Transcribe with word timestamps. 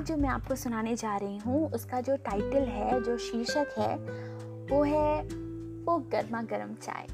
आज 0.00 0.06
जो 0.06 0.16
मैं 0.16 0.28
आपको 0.28 0.54
सुनाने 0.56 0.96
जा 0.96 1.16
रही 1.16 1.38
हूँ, 1.38 1.72
उसका 1.72 2.00
जो 2.00 2.16
टाइटल 2.16 2.62
है, 2.62 3.02
जो 3.02 3.18
शीर्षक 3.18 3.74
है, 3.78 3.96
वो 4.66 4.82
है, 4.82 5.22
वो 5.84 5.98
गर्मा 5.98 6.42
गर्म 6.42 6.74
चाय। 6.74 7.06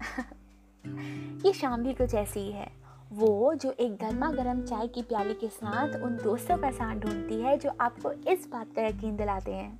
ये 1.46 1.52
शाम 1.52 1.82
भी 1.82 1.94
कुछ 1.94 2.14
ऐसी 2.14 2.40
ही 2.40 2.52
है। 2.52 2.70
वो 3.12 3.54
जो 3.54 3.70
एक 3.70 3.92
गर्मा 3.92 4.30
गर्म 4.30 4.62
चाय 4.62 4.88
की 4.88 5.02
प्याली 5.02 5.34
के 5.34 5.48
साथ 5.48 6.02
उन 6.02 6.16
दोस्तों 6.16 6.58
का 6.58 6.70
साथ 6.70 6.96
ढूंढती 6.96 7.40
है, 7.40 7.56
जो 7.58 7.70
आपको 7.80 8.12
इस 8.12 8.48
बात 8.52 8.66
का 8.76 8.82
यकीन 8.82 9.16
दिलाते 9.16 9.52
हैं 9.52 9.78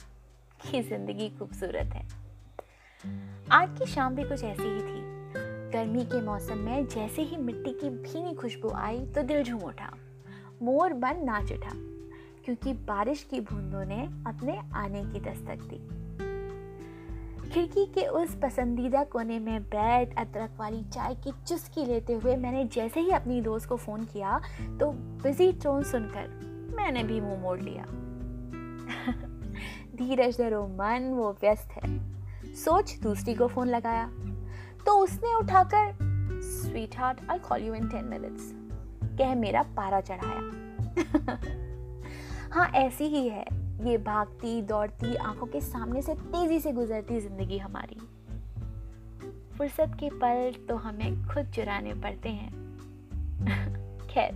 कि 0.70 0.82
ज़िंदगी 0.82 1.28
खूबसूरत 1.28 1.94
है। 1.94 2.08
आज 3.52 3.78
की 3.78 3.86
शाम 3.86 4.14
भी 4.14 4.24
कुछ 4.24 4.44
ऐसी 4.44 4.68
ही 4.68 4.80
थी। 4.80 5.02
गर्मी 5.70 6.04
के 6.04 6.22
मौसम 6.22 6.58
में 6.58 6.86
जैसे 6.86 7.22
ही 7.22 7.36
मिट्टी 7.36 7.72
की 7.72 7.90
भीनी 7.90 8.34
खुशबू 8.34 8.70
आई 8.70 9.06
तो 9.06 9.22
दिल 9.22 9.44
झूम 9.44 9.60
उठा। 9.60 9.94
मोर 10.62 10.92
बन 10.92 11.24
नाच 11.24 11.52
उठा। 11.52 11.99
क्योंकि 12.44 12.72
बारिश 12.72 13.26
की 13.30 13.40
बूंदों 13.40 13.84
ने 13.84 14.10
अपने 14.26 14.60
आने 14.74 15.04
की 15.04 15.20
दस्तक 15.20 15.58
दी। 15.60 16.00
खिड़की 17.50 17.86
के 17.86 18.06
उस 18.06 18.38
पसंदीदा 18.42 19.04
कोने 19.04 19.38
में 19.38 19.62
बैठ 19.62 20.18
अदरक 20.18 20.50
वाली 20.58 20.84
चाय 20.84 21.14
की 21.14 21.32
चुस्की 21.46 21.86
लेते 21.86 22.12
हुए 22.12 22.36
मैंने 22.36 22.64
जैसे 22.64 23.00
ही 23.00 23.10
अपनी 23.10 23.40
दोस्त 23.40 23.68
को 23.68 23.76
फ़ोन 23.76 24.04
किया 24.04 24.40
तो 24.80 24.92
बिज़ी 24.92 25.52
टोन 25.52 25.82
सुनकर 25.82 26.50
मैंने 26.76 27.02
भी 27.02 27.20
मुँह 27.20 27.40
मोड़ 27.40 27.60
लिया। 27.60 27.84
धीरज 29.96 30.38
धरो 30.38 30.66
मन, 30.66 31.12
वो 31.14 31.32
व्यस्त 31.32 31.70
है। 31.70 32.10
सोच 32.54 32.98
दूसरी 33.02 33.34
को 33.34 33.46
फ़ोन 33.46 33.68
लगाया। 33.68 34.10
तो 34.86 34.98
उसने 34.98 35.36
उठाकर 35.36 35.98
sweetheart 36.98 37.18
I 37.30 37.38
call 37.38 37.62
you 37.62 37.74
in 37.74 37.88
ten 37.88 38.04
minutes 38.04 38.54
कह 39.18 39.34
मेरा 39.34 39.62
पारा 39.62 40.00
चढ़ाया। 40.00 40.60
हाँ 42.52 42.68
ऐसी 42.68 43.04
ही 43.04 43.28
है। 43.28 43.44
ये 43.88 43.98
भागती, 43.98 44.62
दौड़ती, 44.62 45.14
आँखों 45.16 45.46
के 45.46 45.60
सामने 45.60 46.02
से 46.02 46.14
तेज़ी 46.14 46.60
से 46.60 46.72
गुजरती 46.72 47.20
ज़िंदगी 47.20 47.58
हमारी। 47.58 47.96
फुर्सत 49.58 49.92
के 50.00 50.10
पल 50.10 50.52
तो 50.68 50.76
हमें 50.76 51.28
खुद 51.28 51.46
चुराने 51.46 51.94
पड़ते 51.94 52.28
हैं। 52.28 52.50
खैर। 54.08 54.32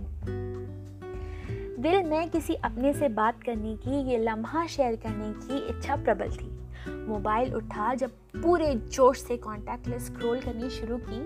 दिल 1.79 2.03
में 2.03 2.29
किसी 2.29 2.53
अपने 2.53 2.93
से 2.93 3.09
बात 3.09 3.43
करने 3.43 3.75
की, 3.75 4.09
ये 4.11 4.17
लम्हा 4.17 4.67
शेयर 4.67 4.95
करने 4.95 5.47
की 5.47 5.57
इच्छा 5.67 5.95
प्रबल 5.95 6.31
थी। 6.31 6.59
मोबाइल 7.07 7.53
उठा, 7.55 7.93
जब 7.93 8.09
पूरे 8.43 8.75
जोश 8.75 9.21
से 9.21 9.37
कॉन्टैक्ट 9.37 9.87
लिस्ट 9.87 10.13
स्क्रॉल 10.13 10.39
करनी 10.39 10.69
शुरू 10.69 10.97
की 10.97 11.25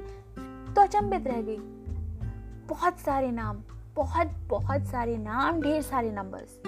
तो 0.73 0.81
अचंभित 0.81 1.27
रह 1.27 1.41
गई। 1.41 1.59
बहुत 2.67 2.99
सारे 2.99 3.31
नाम, 3.31 3.63
बहुत 3.95 4.27
बहुत 4.47 4.85
सारे 4.85 5.17
नाम, 5.17 5.61
ढेर 5.61 5.81
सारे 5.81 6.11
नंबर्स 6.11 6.61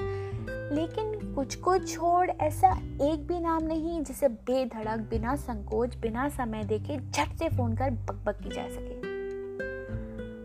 लेकिन 0.72 1.34
कुछ 1.34 1.56
को 1.56 1.78
छोड़ 1.78 2.30
ऐसा 2.30 2.72
एक 3.02 3.28
भी 3.28 3.40
नाम 3.40 3.64
नहीं 3.64 4.04
जिसे 4.04 4.28
बेधड़क, 4.28 5.00
बिना 5.00 5.36
संकोच, 5.36 5.96
बिना 5.96 6.30
समय 6.30 6.64
देखे 6.64 7.00
झट 7.00 7.28
से 7.28 7.50
फ़ोन 7.50 7.76
कर 7.76 7.92
बकबक 7.92 8.36
की 8.36 8.50
जा 8.50 8.68
सके। 8.70 9.12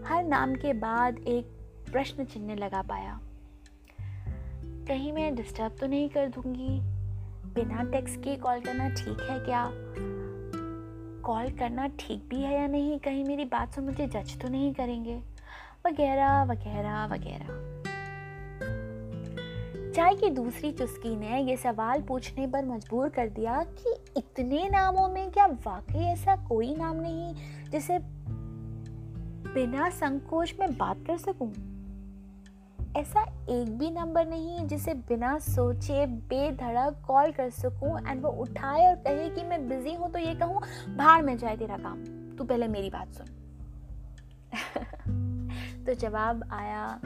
हर 0.08 0.24
नाम 0.24 0.54
के 0.54 0.72
बाद 0.72 1.18
एक 1.18 1.44
प्रश्न 1.92 2.24
चिन्ह 2.24 2.54
लगा 2.54 2.82
पाया। 2.82 3.20
कहीं 4.88 5.12
मैं 5.12 5.34
डिस्टर्ब 5.34 5.76
तो 5.80 5.86
नहीं 5.86 6.08
कर 6.08 6.28
दूँगी? 6.28 6.80
बिना 7.54 7.82
टेक्स्ट 7.82 8.20
के 8.20 8.36
कॉल 8.36 8.60
करना 8.60 8.88
ठीक 8.88 9.20
है 9.30 9.40
क्या? 9.40 9.70
कॉल 11.22 11.50
करना 11.50 11.86
ठीक 11.86 12.28
भी 12.28 12.40
है 12.40 12.60
या 12.60 12.66
नहीं? 12.66 12.98
कहीं 12.98 13.24
मेरी 13.24 13.44
बात 13.44 13.74
सुन 13.74 13.84
मुझे 13.84 14.06
जज 14.06 14.40
तो 14.40 14.48
नहीं 14.48 14.74
करेंगे। 14.74 15.16
वगैरह 15.86 16.42
वगैरह 16.42 17.06
वगैरह। 17.06 17.75
चाय 19.96 20.14
की 20.14 20.30
दूसरी 20.30 20.72
चुस्की 20.72 21.16
ने 21.16 21.40
यह 21.40 21.56
सवाल 21.56 22.02
पूछने 22.02 22.46
पर 22.46 22.64
मजबूर 22.64 23.08
कर 23.08 23.28
दिया 23.28 23.62
कि 23.62 23.94
इतने 24.16 24.68
नामों 24.68 25.08
में 25.08 25.30
क्या 25.30 25.46
वाकई 25.46 25.98
ऐसा 25.98 26.36
कोई 26.36 26.74
नाम 26.74 26.96
नहीं 26.96 27.34
जिसे 27.70 27.98
बिना 29.54 29.90
संकोच 29.90 30.54
में 30.60 30.76
बात 30.76 30.96
कर 31.06 31.16
सकूँ? 31.18 31.50
ऐसा 32.96 33.22
एक 33.50 33.78
भी 33.78 33.90
नंबर 33.90 34.26
नहीं 34.26 34.66
जिसे 34.66 34.94
बिना 34.94 35.38
सोचे 35.38 36.06
बेधड़क 36.06 37.02
कॉल 37.06 37.32
कर 37.32 37.50
सकूँ 37.50 38.10
एंड 38.10 38.22
वो 38.22 38.28
उठाए 38.28 38.86
और 38.86 38.94
कहे 38.94 39.28
कि 39.28 39.42
मैं 39.42 39.68
बिज़ी 39.68 39.94
हूँ 39.94 40.12
तो 40.12 40.18
ये 40.18 40.34
कहूँ, 40.34 40.62
बाहर 40.96 41.22
में 41.22 41.38
जाए 41.38 41.56
तेरा 41.56 41.76
काम 41.76 42.04
तू 42.36 42.44
पहले 42.44 42.68
मेरी 42.68 42.90
बात 42.90 43.14
सुन 43.14 43.26
तो 45.86 45.94
जवाब 45.94 46.48
आया 46.52 47.00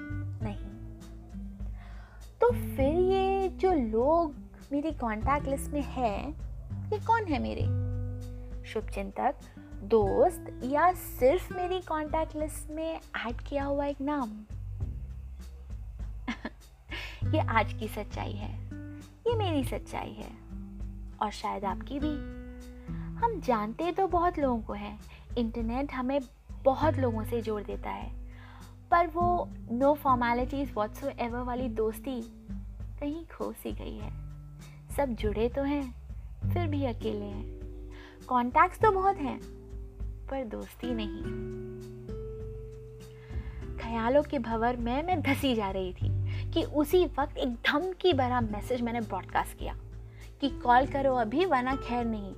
फिर 2.52 2.94
ये 2.94 3.48
जो 3.48 3.72
लोग 3.72 4.34
मेरी 4.72 4.90
कांटेक्ट 4.90 5.48
लिस्ट 5.48 5.70
में 5.70 5.82
है, 5.82 6.30
ये 6.92 6.98
कौन 6.98 7.24
है 7.24 7.38
मेरे? 7.38 7.62
शुभचिंतक, 8.64 9.34
दोस्त 9.82 10.60
या 10.64 10.92
सिर्फ़ 10.92 11.54
मेरी 11.54 11.80
कांटेक्ट 11.80 12.36
लिस्ट 12.36 12.70
में 12.70 13.00
ऐड 13.26 13.36
किया 13.36 13.64
हुआ 13.64 13.84
एक 13.84 14.00
नाम? 14.00 14.30
ये 17.34 17.40
आज 17.40 17.72
की 17.72 17.88
सच्चाई 17.88 18.32
है। 18.32 18.66
ये 19.02 19.36
मेरी 19.36 19.64
सच्चाई 19.64 20.12
है। 20.12 20.30
और 21.22 21.30
शायद 21.30 21.64
आपकी 21.64 21.98
भी। 21.98 22.40
हम 22.92 23.40
जानते 23.40 23.92
तो 23.92 24.06
बहुत 24.06 24.38
लोगों 24.38 24.62
को 24.62 24.72
हैं। 24.72 25.00
इंटरनेट 25.38 25.92
हमें 25.92 26.20
बहुत 26.64 26.94
लोगों 26.94 27.24
से 27.24 27.42
जोड़ 27.42 27.62
देता 27.62 27.90
है। 27.90 28.20
पर 28.90 29.06
वो 29.06 29.29
नो 29.80 29.94
फॉर्मेलिटीज़ 29.94 30.70
एवर 31.20 31.38
वाली 31.38 31.68
दोस्ती 31.68 32.22
कहीं 33.00 33.24
खो 33.24 33.52
सी 33.52 33.72
गई 33.72 33.96
है। 33.96 34.10
सब 34.96 35.06
जुड़े 35.08 35.48
तो 35.48 35.62
हैं, 35.62 35.94
फिर 36.52 36.66
भी 36.66 36.84
अकेले 36.84 37.24
हैं। 37.24 37.60
कॉन्टैक्ट्स 38.28 38.78
तो 38.78 38.90
बहुत 38.90 39.16
हैं, 39.16 39.40
पर 40.02 40.44
दोस्ती 40.44 40.94
नहीं। 40.94 41.22
ख्यालों 43.76 44.22
के 44.22 44.38
भंवर 44.38 44.76
में 44.76 45.02
मैं 45.02 45.22
धसी 45.22 45.54
जा 45.54 45.70
रही 45.70 45.92
थी 45.92 46.08
कि 46.50 46.64
उसी 46.64 47.06
वक्त 47.06 47.36
एक 47.36 47.54
धमकी 47.54 48.12
भरा 48.12 48.40
मैसेज 48.40 48.82
मैंने 48.82 49.00
ब्रॉडकास्ट 49.00 49.58
किया 49.58 49.76
कि 50.40 50.48
कॉल 50.48 50.86
करो 50.86 51.14
अभी, 51.14 51.44
वरना 51.44 51.76
खैर 51.76 52.04
नहीं। 52.04 52.32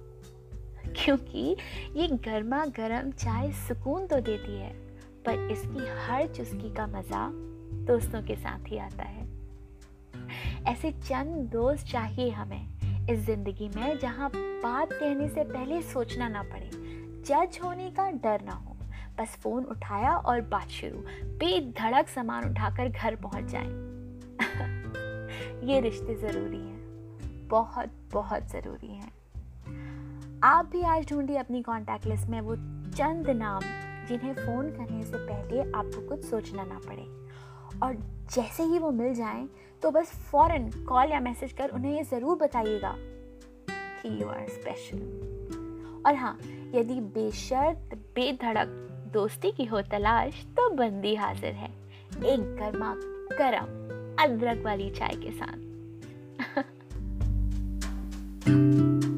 क्योंकि 1.04 1.56
ये 1.96 2.08
गर्मा 2.08 2.66
गर्म 2.66 3.10
चाय 3.10 3.52
सुकून 3.52 4.06
तो 4.06 4.20
देती 4.20 4.60
है। 4.60 4.91
पर 5.26 5.48
इसकी 5.52 5.86
हर 5.98 6.26
चुस्की 6.26 6.74
का 6.74 6.86
मज़ा 6.86 7.28
दोस्तों 7.86 8.22
के 8.22 8.36
साथ 8.36 8.68
ही 8.68 8.78
आता 8.78 9.04
है। 9.04 9.26
ऐसे 10.66 10.90
चंद 10.92 11.48
दोस्त 11.52 11.86
चाहिए 11.86 12.30
हमें 12.30 13.08
इस 13.10 13.18
ज़िंदगी 13.18 13.68
में 13.68 13.98
जहाँ 13.98 14.30
बात 14.34 14.92
कहने 14.92 15.28
से 15.28 15.44
पहले 15.44 15.80
सोचना 15.82 16.28
ना 16.28 16.42
पड़े, 16.42 16.70
जज 17.26 17.58
होने 17.64 17.90
का 17.90 18.10
डर 18.10 18.44
ना 18.44 18.52
हो। 18.52 18.76
बस 19.18 19.36
फ़ोन 19.42 19.64
उठाया 19.64 20.16
और 20.16 20.40
बात 20.40 20.68
शुरू 20.70 20.98
बेधड़क 21.38 22.08
सामान 22.08 22.50
उठाकर 22.50 22.88
घर 22.88 23.16
पहुँच 23.16 23.44
जाए। 23.44 23.68
ये 25.66 25.80
रिश्ते 25.80 26.14
ज़रूरी 26.14 26.58
हैं, 26.58 27.48
बहुत 27.48 27.90
बहुत 28.12 28.50
ज़रूरी 28.50 28.94
हैं। 28.94 29.12
आप 30.44 30.66
भी 30.66 30.82
आज 30.82 31.08
ढूंढिए 31.10 31.36
अपनी 31.36 31.62
कॉन्टैक्ट 31.62 32.06
लिस्ट 32.06 32.28
में 32.28 32.40
वो 32.40 32.56
चंद 32.90 33.30
नाम 33.30 33.62
जिन्हें 34.12 34.34
फ़ोन 34.34 34.70
करने 34.70 35.04
से 35.04 35.16
पहले 35.16 35.60
आपको 35.72 36.08
कुछ 36.08 36.24
सोचना 36.24 36.64
ना 36.64 36.80
पड़े। 36.86 37.04
और 37.82 37.94
जैसे 38.34 38.62
ही 38.62 38.78
वो 38.78 38.90
मिल 38.90 39.14
जाएँ 39.14 39.48
तो 39.82 39.90
बस 39.90 40.10
फ़ौरन 40.30 40.70
कॉल 40.88 41.12
या 41.12 41.20
मैसेज 41.20 41.52
कर 41.52 41.68
उन्हें 41.68 41.94
ये 41.96 42.02
ज़रूर 42.04 42.36
बताइएगा 42.38 42.94
कि 43.70 44.22
यू 44.22 44.28
आर 44.28 44.48
स्पेशल 44.48 46.02
और 46.06 46.14
हाँ 46.14 46.38
यदि 46.74 47.00
बेशर्त, 47.16 47.94
बेधड़क 48.14 48.68
दोस्ती 49.12 49.50
की 49.50 49.64
हो 49.64 49.80
तलाश 49.82 50.44
तो 50.56 50.68
बंदी 50.70 51.14
हाजिर 51.14 51.52
है। 51.52 51.70
एक 52.24 52.56
गर्मा 52.56 52.94
गर्म 53.38 53.66
अदरक 54.24 54.62
वाली 54.64 54.90
चाय 54.90 55.16
के 55.16 55.32
साथ। 55.32 55.58